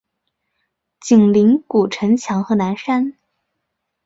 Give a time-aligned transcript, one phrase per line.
[0.99, 3.13] 紧邻古城墙和南山。